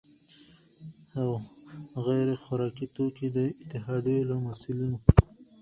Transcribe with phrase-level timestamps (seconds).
[1.17, 1.29] او
[2.05, 4.97] غیر خوراکي توکو د اتحادیو له مسؤلینو،